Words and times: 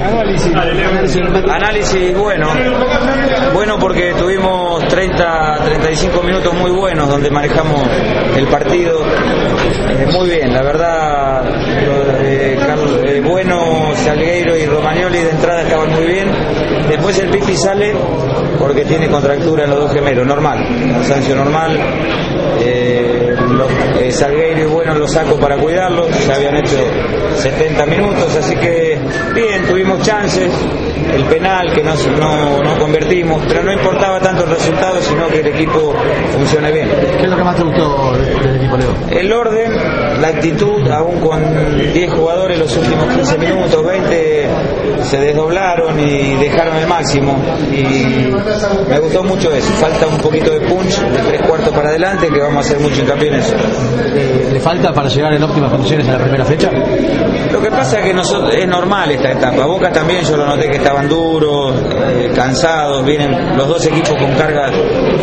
Análisis. 0.00 0.52
Análisis 1.48 2.16
bueno. 2.16 2.48
Bueno 3.52 3.78
porque 3.78 4.14
tuvimos 4.18 4.86
30, 4.88 5.58
35 5.64 6.22
minutos 6.22 6.54
muy 6.54 6.70
buenos 6.70 7.08
donde 7.08 7.30
manejamos 7.30 7.86
el 8.36 8.46
partido. 8.46 9.00
Eh, 9.02 10.06
muy 10.12 10.30
bien, 10.30 10.52
la 10.52 10.62
verdad, 10.62 11.44
eh, 12.22 13.22
Bueno, 13.22 13.92
Salgueiro 13.94 14.56
y 14.56 14.64
Romagnoli 14.66 15.18
de 15.18 15.30
entrada 15.30 15.62
estaban 15.62 15.92
muy 15.92 16.06
bien. 16.06 16.28
Después 16.88 17.18
el 17.18 17.28
Pipi 17.28 17.54
sale 17.56 17.94
porque 18.58 18.84
tiene 18.84 19.08
contractura 19.08 19.64
en 19.64 19.70
los 19.70 19.80
dos 19.80 19.92
gemelos, 19.92 20.26
normal, 20.26 20.58
cansancio 20.92 21.36
normal. 21.36 21.78
Eh, 22.62 22.99
los, 23.56 23.70
eh, 24.00 24.10
Salgueiro 24.10 24.60
y 24.60 24.66
Bueno 24.66 24.94
lo 24.94 25.08
saco 25.08 25.38
para 25.38 25.56
cuidarlos, 25.56 26.08
ya 26.26 26.34
habían 26.36 26.56
hecho 26.56 26.76
70 27.36 27.86
minutos, 27.86 28.36
así 28.36 28.54
que 28.56 28.98
bien, 29.34 29.64
tuvimos 29.66 30.02
chances, 30.02 30.50
el 31.14 31.24
penal 31.24 31.72
que 31.72 31.82
no, 31.82 31.94
no, 32.18 32.62
no 32.62 32.78
convertimos, 32.78 33.42
pero 33.48 33.62
no 33.62 33.72
importaba 33.72 34.20
tanto 34.20 34.44
el 34.44 34.50
resultado, 34.50 35.00
sino 35.00 35.28
que 35.28 35.40
el 35.40 35.46
equipo 35.48 35.94
funcione 36.32 36.70
bien. 36.72 36.88
¿Qué 37.18 37.24
es 37.24 37.28
lo 37.28 37.36
que 37.36 37.44
más 37.44 37.56
te 37.56 37.62
gustó 37.62 38.12
del 38.12 38.56
equipo, 38.56 38.76
Leo? 38.76 38.94
El 39.10 39.32
orden, 39.32 39.72
la 40.20 40.28
actitud, 40.28 40.88
aún 40.88 41.20
con 41.20 41.42
10 41.92 42.12
jugadores 42.12 42.58
los 42.58 42.76
últimos 42.76 43.06
15 43.14 43.38
minutos, 43.38 43.86
20 43.86 44.46
se 45.10 45.18
desdoblaron 45.18 45.98
y 45.98 46.36
dejaron 46.36 46.76
el 46.76 46.86
máximo. 46.86 47.36
Y 47.72 48.30
me 48.88 48.98
gustó 49.00 49.24
mucho 49.24 49.52
eso. 49.52 49.72
Falta 49.72 50.06
un 50.06 50.18
poquito 50.18 50.52
de 50.52 50.60
punch 50.60 51.00
de 51.00 51.18
tres 51.18 51.42
cuartos 51.48 51.70
para 51.70 51.88
adelante, 51.88 52.28
que 52.28 52.40
vamos 52.40 52.58
a 52.58 52.60
hacer 52.60 52.80
mucho 52.80 53.02
hincapié 53.02 53.28
en 53.28 53.34
eso. 53.34 53.54
Eh, 54.14 54.50
¿Le 54.52 54.60
falta 54.60 54.92
para 54.92 55.08
llegar 55.08 55.32
en 55.34 55.42
óptimas 55.42 55.70
condiciones 55.70 56.08
a 56.08 56.12
la 56.12 56.18
primera 56.18 56.44
fecha? 56.44 56.70
Lo 57.50 57.60
que 57.60 57.70
pasa 57.70 57.98
es 57.98 58.04
que 58.04 58.14
nosotros, 58.14 58.54
es 58.54 58.68
normal 58.68 59.10
esta 59.10 59.32
etapa. 59.32 59.66
Boca 59.66 59.90
también 59.90 60.22
yo 60.22 60.36
lo 60.36 60.46
noté 60.46 60.68
que 60.68 60.76
estaban 60.76 61.08
duros, 61.08 61.74
eh, 62.08 62.30
cansados, 62.34 63.04
vienen 63.04 63.56
los 63.56 63.66
dos 63.66 63.84
equipos 63.86 64.16
con 64.16 64.32
cargas 64.34 64.70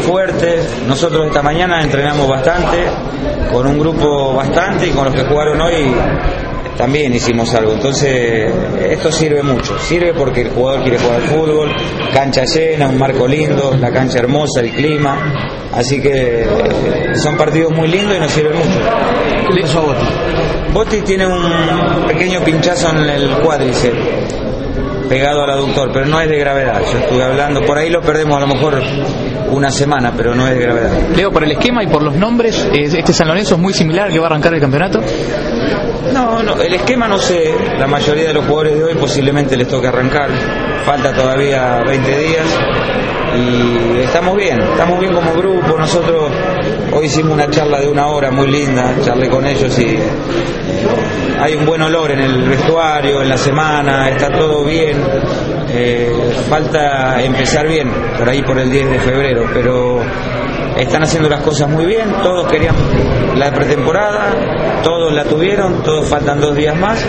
fuertes. 0.02 0.84
Nosotros 0.86 1.28
esta 1.28 1.42
mañana 1.42 1.82
entrenamos 1.82 2.28
bastante, 2.28 2.84
con 3.54 3.66
un 3.66 3.80
grupo 3.80 4.34
bastante 4.34 4.88
y 4.88 4.92
con 4.92 5.06
los 5.06 5.16
que 5.16 5.24
jugaron 5.24 5.62
hoy 5.62 5.96
también 6.78 7.14
hicimos 7.14 7.53
algo. 7.53 7.73
Entonces, 7.73 8.52
esto 8.89 9.11
sirve 9.11 9.42
mucho. 9.42 9.78
Sirve 9.80 10.14
porque 10.14 10.42
el 10.42 10.50
jugador 10.50 10.84
quiere 10.84 11.00
jugar 11.00 11.16
al 11.22 11.28
fútbol, 11.28 11.72
cancha 12.14 12.45
llena, 12.45 12.88
un 12.88 12.97
marco 12.97 13.28
lindo, 13.28 13.75
la 13.80 13.92
cancha 13.92 14.19
hermosa, 14.19 14.61
el 14.61 14.72
clima. 14.72 15.34
Así 15.73 16.00
que 16.00 16.45
son 17.16 17.36
partidos 17.36 17.72
muy 17.73 17.88
lindos 17.88 18.16
y 18.16 18.19
nos 18.19 18.31
sirven 18.31 18.58
mucho. 18.58 18.80
¿Qué 19.53 19.61
pasó 19.61 19.80
a 19.80 19.81
Botti? 19.81 20.06
Botti 20.73 21.02
tiene 21.02 21.25
un 21.25 22.06
pequeño 22.08 22.42
pinchazo 22.42 22.89
en 22.89 23.09
el 23.09 23.30
cuádriceps 23.39 24.37
pegado 25.08 25.44
al 25.44 25.50
aductor, 25.50 25.89
pero 25.94 26.05
no 26.05 26.19
es 26.19 26.30
de 26.30 26.38
gravedad. 26.38 26.81
Yo 26.91 27.00
estuve 27.00 27.23
hablando, 27.23 27.61
por 27.66 27.77
ahí 27.77 27.89
lo 27.89 28.02
perdemos 28.02 28.38
a 28.38 28.41
lo 28.41 28.47
mejor 28.47 28.81
una 29.52 29.72
semana, 29.72 30.13
pero 30.16 30.36
no 30.36 30.47
es 30.47 30.55
de 30.55 30.61
gravedad. 30.61 30.91
Leo, 31.16 31.31
por 31.31 31.44
el 31.44 31.52
esquema 31.52 31.83
y 31.83 31.88
por 31.88 32.03
los 32.03 32.16
nombres, 32.16 32.68
este 32.73 33.13
San 33.13 33.28
Lorenzo 33.28 33.56
es 33.56 33.62
muy 33.62 33.73
similar 33.73 34.12
que 34.12 34.19
va 34.19 34.25
a 34.25 34.29
arrancar 34.29 34.53
el 34.53 34.62
campeonato. 34.62 35.00
No, 36.13 36.41
no, 36.41 36.62
el 36.62 36.73
esquema 36.73 37.07
no 37.07 37.17
sé, 37.17 37.53
la 37.78 37.88
mayoría 37.88 38.28
de 38.29 38.34
los 38.34 38.46
jugadores 38.46 38.78
de 38.78 38.84
hoy 38.84 38.96
posiblemente 38.96 39.57
les 39.57 39.67
toque 39.67 39.88
arrancar, 39.88 40.29
falta 40.85 41.13
todavía 41.13 41.81
20 41.85 42.17
días 42.17 42.46
y 43.35 44.00
estamos 44.00 44.35
bien, 44.35 44.59
estamos 44.59 45.00
bien 45.00 45.13
como 45.13 45.34
grupo, 45.34 45.78
nosotros 45.78 46.31
hoy 46.94 47.06
hicimos 47.06 47.34
una 47.34 47.50
charla 47.50 47.81
de 47.81 47.88
una 47.88 48.07
hora 48.07 48.31
muy 48.31 48.47
linda, 48.47 48.96
charlé 49.03 49.29
con 49.29 49.46
ellos 49.46 49.78
y 49.79 49.97
hay 51.40 51.56
un 51.56 51.66
buen 51.66 51.81
olor 51.81 52.12
en 52.12 52.20
el 52.20 52.50
vestuario, 52.50 53.22
en 53.22 53.30
la 53.30 53.38
semana, 53.38 54.09
está 54.09 54.30
todo 54.30 54.64
bien, 54.64 54.98
eh, 55.70 56.12
falta 56.50 57.22
empezar 57.22 57.68
bien, 57.68 57.92
por 58.18 58.30
ahí 58.30 58.42
por 58.42 58.58
el 58.58 58.72
10 58.72 58.90
de 58.92 59.00
febrero, 59.00 59.46
pero 59.53 60.00
están 60.78 61.03
haciendo 61.03 61.30
las 61.30 61.42
cosas 61.42 61.70
muy 61.70 61.86
bien, 61.86 62.12
todos 62.24 62.52
querían 62.52 62.76
la 63.36 63.52
pretemporada, 63.52 64.81
todos 64.84 65.14
la 65.14 65.24
tuvieron, 65.24 65.84
todos 65.84 66.08
faltan 66.08 66.40
dos 66.40 66.56
días 66.56 66.76
más 66.78 67.06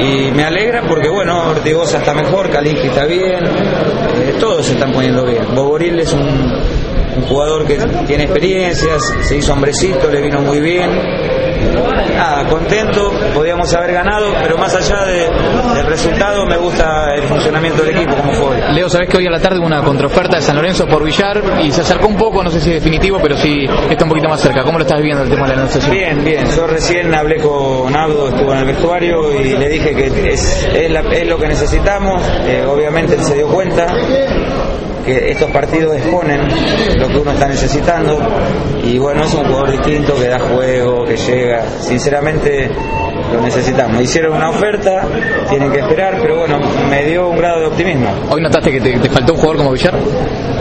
y 0.00 0.30
me 0.30 0.44
alegra 0.44 0.82
porque 0.88 1.08
bueno, 1.08 1.50
Ortigosa 1.50 1.98
está 1.98 2.14
mejor, 2.14 2.50
Kalinski 2.50 2.88
está 2.88 3.04
bien, 3.04 3.44
eh, 3.44 4.34
todos 4.38 4.66
se 4.66 4.74
están 4.74 4.92
poniendo 4.92 5.24
bien. 5.24 5.44
Bogoril 5.54 5.98
es 5.98 6.12
un, 6.12 6.22
un 7.16 7.22
jugador 7.22 7.66
que 7.66 7.76
tiene 8.06 8.24
experiencias, 8.24 9.02
se 9.22 9.36
hizo 9.36 9.52
hombrecito, 9.52 10.08
le 10.10 10.20
vino 10.22 10.40
muy 10.40 10.60
bien. 10.60 10.90
Nada, 12.16 12.44
contento, 12.48 13.12
podíamos 13.34 13.72
haber 13.74 13.92
ganado, 13.92 14.32
pero 14.42 14.56
más 14.58 14.74
allá 14.74 15.04
de- 15.04 15.28
del 15.76 15.86
resultado 15.86 16.44
me 16.46 16.56
gusta 16.56 17.14
el 17.14 17.22
funcionamiento 17.22 17.82
del 17.82 17.96
equipo 17.96 18.14
como 18.16 18.32
fue. 18.32 18.72
Leo, 18.72 18.88
sabés 18.88 19.08
que 19.08 19.16
hoy 19.18 19.26
a 19.26 19.30
la 19.30 19.40
tarde 19.40 19.58
hubo 19.58 19.66
una 19.66 19.82
contraoferta 19.82 20.36
de 20.36 20.42
San 20.42 20.56
Lorenzo 20.56 20.86
por 20.86 21.02
Villar 21.04 21.42
y 21.62 21.70
se 21.72 21.80
acercó 21.82 22.08
un 22.08 22.16
poco, 22.16 22.42
no 22.42 22.50
sé 22.50 22.60
si 22.60 22.70
es 22.70 22.76
definitivo, 22.82 23.18
pero 23.22 23.36
sí 23.36 23.66
está 23.90 24.04
un 24.04 24.10
poquito 24.10 24.28
más 24.28 24.40
cerca. 24.40 24.62
¿Cómo 24.62 24.78
lo 24.78 24.84
estás 24.84 25.00
viendo 25.02 25.22
el 25.22 25.30
tema 25.30 25.42
de 25.46 25.50
la 25.50 25.56
negociación? 25.56 25.92
Bien, 25.92 26.24
bien. 26.24 26.44
Yo 26.56 26.66
recién 26.66 27.14
hablé 27.14 27.36
con 27.36 27.94
Abdo, 27.94 28.28
estuvo 28.28 28.52
en 28.52 28.58
el 28.60 28.64
vestuario 28.64 29.40
y 29.40 29.56
le 29.56 29.68
dije 29.68 29.94
que 29.94 30.06
es, 30.32 30.68
es, 30.72 30.90
la- 30.90 31.00
es 31.00 31.26
lo 31.28 31.38
que 31.38 31.48
necesitamos. 31.48 32.22
Eh, 32.46 32.64
obviamente 32.66 33.14
él 33.14 33.22
se 33.24 33.34
dio 33.36 33.48
cuenta 33.48 33.86
que 35.08 35.30
estos 35.30 35.50
partidos 35.50 35.96
exponen 35.96 36.38
lo 36.98 37.08
que 37.08 37.16
uno 37.16 37.30
está 37.30 37.48
necesitando 37.48 38.18
y 38.84 38.98
bueno, 38.98 39.24
es 39.24 39.32
un 39.32 39.44
jugador 39.44 39.70
distinto 39.70 40.14
que 40.14 40.28
da 40.28 40.38
juego, 40.38 41.04
que 41.04 41.16
llega. 41.16 41.62
Sinceramente 41.80 42.68
lo 43.32 43.40
necesitamos. 43.40 44.02
Hicieron 44.02 44.34
una 44.34 44.50
oferta, 44.50 45.02
tienen 45.48 45.72
que 45.72 45.78
esperar, 45.78 46.18
pero 46.20 46.40
bueno, 46.40 46.58
me 46.90 47.04
dio 47.06 47.28
un 47.28 47.38
grado 47.38 47.60
de 47.60 47.66
optimismo. 47.66 48.08
¿Hoy 48.30 48.42
notaste 48.42 48.70
que 48.70 48.80
te, 48.80 48.98
te 48.98 49.08
faltó 49.08 49.32
un 49.32 49.38
jugador 49.38 49.56
como 49.58 49.72
Villar? 49.72 49.94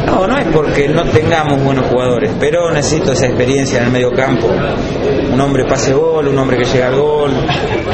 No, 0.06 0.25
no 0.25 0.38
es 0.38 0.47
porque 0.53 0.88
no 0.88 1.03
tengamos 1.03 1.62
buenos 1.62 1.86
jugadores, 1.88 2.31
pero 2.40 2.72
necesito 2.72 3.12
esa 3.12 3.25
experiencia 3.28 3.80
en 3.80 3.86
el 3.88 3.91
medio 3.91 4.13
campo. 4.13 4.47
Un 5.34 5.41
hombre 5.41 5.66
pase 5.66 5.94
gol, 5.94 6.30
un 6.30 6.38
hombre 6.38 6.57
que 6.57 6.63
llega 6.63 6.88
al 6.88 6.96
gol, 6.96 7.31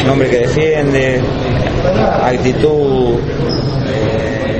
un 0.03 0.09
hombre 0.09 0.29
que 0.29 0.37
defiende, 0.37 1.19
actitud. 2.23 2.92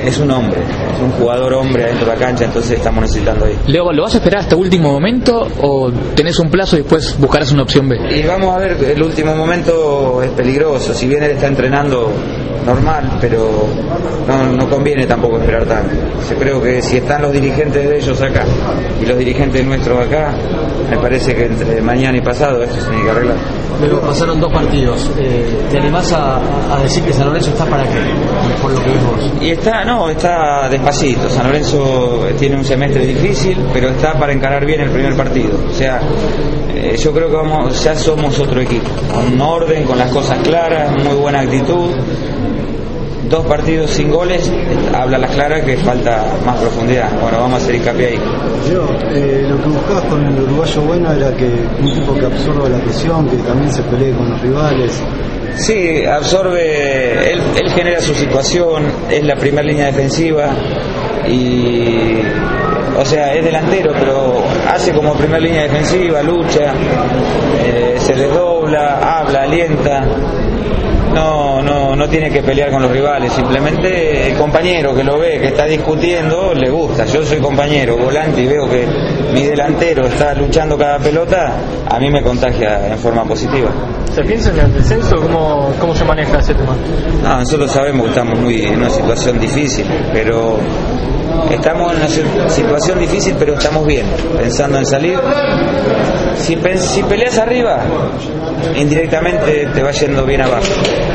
Es 0.06 0.18
un 0.18 0.32
hombre, 0.32 0.60
es 0.60 1.02
un 1.02 1.12
jugador 1.12 1.54
hombre 1.54 1.84
adentro 1.86 2.06
de 2.08 2.14
la 2.14 2.20
cancha, 2.20 2.46
entonces 2.46 2.78
estamos 2.78 3.02
necesitando 3.02 3.46
ahí. 3.46 3.58
Leo, 3.68 3.92
¿lo 3.92 4.04
vas 4.04 4.16
a 4.16 4.18
esperar 4.18 4.42
hasta 4.42 4.56
último 4.56 4.92
momento 4.92 5.48
o 5.62 5.92
tenés 6.16 6.40
un 6.40 6.50
plazo 6.50 6.76
y 6.76 6.80
después 6.80 7.18
buscarás 7.20 7.52
una 7.52 7.64
opción 7.64 7.88
B? 7.88 7.98
Y 8.12 8.24
vamos 8.24 8.56
a 8.56 8.60
ver, 8.60 8.78
el 8.84 9.02
último 9.02 9.36
momento 9.36 10.22
es 10.22 10.32
peligroso, 10.32 10.94
si 10.94 11.08
bien 11.08 11.24
él 11.24 11.32
está 11.32 11.48
entrenando 11.48 12.12
normal, 12.66 13.18
pero 13.20 13.68
no, 14.28 14.46
no 14.54 14.70
conviene 14.70 15.06
tampoco 15.06 15.38
esperar 15.38 15.66
tanto. 15.66 15.96
Yo 16.30 16.36
creo 16.38 16.62
que 16.62 16.82
si 16.82 16.98
están 16.98 17.22
los 17.22 17.32
dirigentes 17.32 17.90
de 17.90 17.98
ellos 17.98 18.22
acá 18.22 18.44
y 19.02 19.06
los 19.06 19.18
dirigentes 19.18 19.66
nuestros 19.66 20.06
acá, 20.06 20.34
me 20.90 20.98
parece 20.98 21.36
que 21.36 21.46
entre 21.46 21.82
mañana 21.82 22.18
y 22.18 22.22
pasado 22.22 22.64
esto 22.64 22.80
se 22.80 22.90
tiene 22.90 23.04
que 23.04 23.10
arreglar. 23.12 23.38
Luego 23.82 24.02
pasaron 24.02 24.40
dos 24.40 24.54
partidos. 24.54 25.10
Eh, 25.18 25.66
¿Te 25.70 25.80
animás 25.80 26.12
a, 26.14 26.38
a 26.74 26.80
decir 26.82 27.04
que 27.04 27.12
San 27.12 27.28
Lorenzo 27.28 27.50
está 27.50 27.66
para 27.66 27.84
qué? 27.84 28.00
Por 28.62 28.72
lo 28.72 28.80
que 28.80 28.90
ves 28.90 29.04
vos. 29.04 29.32
Y 29.42 29.50
está, 29.50 29.84
no, 29.84 30.10
está 30.10 30.70
despacito. 30.70 31.30
San 31.30 31.48
Lorenzo 31.48 32.24
tiene 32.40 32.56
un 32.56 32.64
semestre 32.64 33.06
difícil, 33.06 33.58
pero 33.74 33.90
está 33.90 34.14
para 34.14 34.32
encarar 34.32 34.66
bien 34.66 34.82
el 34.82 34.90
primer 34.92 35.16
partido. 35.18 35.58
O 35.70 35.74
sea, 35.74 36.00
eh, 36.74 36.96
yo 36.98 37.12
creo 37.12 37.30
que 37.30 37.36
vamos, 37.36 37.84
ya 37.84 37.96
somos 37.96 38.40
otro 38.40 38.62
equipo, 38.62 38.90
con 39.14 39.40
orden, 39.42 39.84
con 39.84 39.98
las 39.98 40.12
cosas 40.12 40.38
claras, 40.40 40.92
muy 41.04 41.16
buena 41.16 41.42
actitud. 41.42 41.90
Dos 43.30 43.46
partidos 43.46 43.90
sin 43.92 44.12
goles, 44.12 44.52
habla 44.94 45.18
las 45.18 45.32
claras 45.32 45.64
que 45.64 45.78
falta 45.78 46.26
más 46.46 46.58
profundidad. 46.60 47.10
Bueno, 47.22 47.38
vamos 47.40 47.54
a 47.54 47.64
hacer 47.64 47.76
hincapié 47.76 48.08
ahí. 48.08 48.20
Yo, 48.72 48.86
eh, 49.12 49.46
lo 49.50 49.62
que 49.62 49.70
buscabas 49.70 50.04
con 50.06 50.26
el 50.26 50.42
uruguayo 50.42 50.82
bueno 50.82 51.12
era 51.12 51.36
que 51.36 51.46
un 51.46 51.94
tipo 51.94 52.14
que 52.16 52.26
absorba 52.26 52.70
la 52.70 52.80
presión, 52.80 53.28
que 53.30 53.38
también 53.38 53.72
se 53.72 53.82
pelee 53.84 54.12
con 54.14 54.30
los 54.30 54.42
rivales. 54.42 55.02
Sí, 55.56 56.04
absorbe, 56.06 57.32
él, 57.32 57.42
él 57.62 57.72
genera 57.72 58.02
su 58.02 58.14
situación, 58.14 58.84
es 59.10 59.24
la 59.24 59.36
primera 59.36 59.64
línea 59.64 59.86
defensiva 59.86 60.50
y 61.28 62.18
o 62.98 63.06
sea, 63.06 63.34
es 63.34 63.44
delantero, 63.44 63.94
pero 63.94 64.44
hace 64.68 64.92
como 64.94 65.14
primera 65.14 65.40
línea 65.40 65.64
defensiva, 65.64 66.22
lucha, 66.22 66.74
eh, 67.64 67.96
se 67.98 68.14
desdobla, 68.14 69.20
habla, 69.20 69.44
alienta. 69.44 70.06
No, 71.14 71.62
no, 71.62 71.96
no 71.96 72.10
tiene 72.10 72.32
que 72.32 72.42
pelear 72.42 72.72
con 72.72 72.82
los 72.82 72.92
rivales, 72.92 73.32
simplemente 73.34 74.32
el 74.32 74.36
compañero 74.36 74.96
que 74.96 75.04
lo 75.04 75.20
ve, 75.20 75.40
que 75.40 75.48
está 75.50 75.66
discutiendo, 75.66 76.56
le 76.56 76.72
gusta. 76.72 77.06
Yo 77.06 77.24
soy 77.24 77.38
compañero, 77.38 77.98
volante 77.98 78.42
y 78.42 78.48
veo 78.48 78.68
que 78.68 78.88
mi 79.32 79.44
delantero 79.44 80.08
está 80.08 80.34
luchando 80.34 80.76
cada 80.76 80.98
pelota, 80.98 81.54
a 81.88 82.00
mí 82.00 82.10
me 82.10 82.24
contagia 82.24 82.88
en 82.88 82.98
forma 82.98 83.24
positiva. 83.26 83.70
¿Se 84.12 84.24
piensa 84.24 84.50
en 84.52 84.60
el 84.60 84.74
descenso? 84.74 85.16
¿Cómo, 85.18 85.53
maneja 86.14 86.40
ese 86.40 86.54
tema? 86.54 86.76
No, 87.24 87.40
nosotros 87.40 87.72
sabemos 87.72 88.04
que 88.04 88.10
estamos 88.10 88.40
muy 88.40 88.62
en 88.62 88.78
una 88.78 88.90
situación 88.90 89.40
difícil, 89.40 89.86
pero 90.14 90.60
estamos 91.50 91.92
en 91.92 91.98
una 91.98 92.50
situación 92.50 93.00
difícil, 93.00 93.36
pero 93.40 93.56
estamos 93.56 93.86
bien, 93.86 94.06
pensando 94.38 94.78
en 94.78 94.86
salir. 94.86 95.20
Si, 96.38 96.58
si 96.78 97.04
peleas 97.04 97.38
arriba, 97.38 97.80
indirectamente 98.76 99.68
te 99.74 99.84
va 99.84 99.92
yendo 99.92 100.26
bien 100.26 100.42
abajo. 100.42 100.72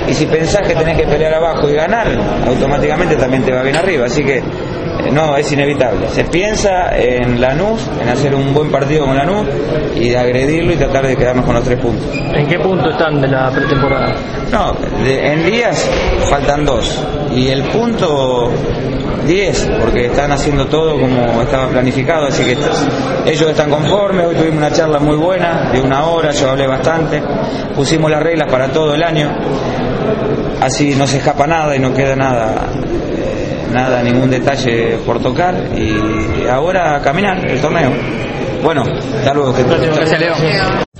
Y 0.09 0.15
si 0.15 0.27
pensás 0.27 0.67
que 0.67 0.75
tenés 0.75 0.97
que 0.97 1.06
pelear 1.06 1.35
abajo 1.35 1.69
y 1.69 1.75
ganar, 1.75 2.06
automáticamente 2.47 3.15
también 3.17 3.45
te 3.45 3.53
va 3.53 3.62
bien 3.62 3.77
arriba. 3.77 4.06
Así 4.06 4.25
que 4.25 4.43
no, 5.12 5.37
es 5.37 5.50
inevitable. 5.53 6.09
Se 6.09 6.25
piensa 6.25 6.97
en 6.97 7.41
Lanús, 7.41 7.81
en 8.00 8.09
hacer 8.09 8.35
un 8.35 8.53
buen 8.53 8.71
partido 8.71 9.06
con 9.06 9.17
Lanús 9.17 9.47
y 9.95 10.11
de 10.11 10.19
agredirlo 10.19 10.73
y 10.73 10.77
tratar 10.77 11.06
de 11.06 11.17
quedarnos 11.17 11.45
con 11.45 11.55
los 11.55 11.65
tres 11.65 11.79
puntos. 11.81 12.05
¿En 12.15 12.47
qué 12.47 12.59
punto 12.59 12.91
están 12.91 13.21
de 13.21 13.29
la 13.29 13.50
pretemporada? 13.50 14.15
No, 14.53 14.77
en 15.05 15.47
días 15.47 15.89
faltan 16.29 16.65
dos 16.65 17.05
y 17.35 17.49
el 17.49 17.62
punto 17.65 18.50
10, 19.27 19.71
porque 19.81 20.06
están 20.06 20.33
haciendo 20.33 20.67
todo 20.67 20.99
como 20.99 21.43
estaba 21.43 21.69
planificado, 21.69 22.27
así 22.27 22.45
que 22.45 22.53
ellos 23.31 23.50
están 23.50 23.69
conformes, 23.69 24.27
hoy 24.27 24.35
tuvimos 24.35 24.56
una 24.56 24.73
charla 24.73 24.99
muy 24.99 25.17
buena, 25.17 25.71
de 25.71 25.81
una 25.81 26.06
hora, 26.06 26.31
yo 26.31 26.50
hablé 26.50 26.67
bastante, 26.67 27.23
pusimos 27.77 28.11
las 28.11 28.23
reglas 28.23 28.50
para 28.50 28.69
todo 28.69 28.95
el 28.95 29.03
año, 29.03 29.31
así 30.62 30.95
no 30.95 31.06
se 31.06 31.19
escapa 31.19 31.47
nada 31.47 31.77
y 31.77 31.79
no 31.79 31.93
queda 31.93 32.17
nada 32.17 32.69
nada, 33.73 34.03
ningún 34.03 34.31
detalle 34.31 34.99
por 35.05 35.20
tocar 35.20 35.55
y 35.76 36.47
ahora 36.47 37.00
caminar 37.03 37.44
el 37.49 37.61
torneo. 37.61 37.91
Bueno, 38.62 38.82
hasta 38.82 39.35
luego. 39.35 39.53
Gracias, 39.53 40.20
Leo. 40.20 40.88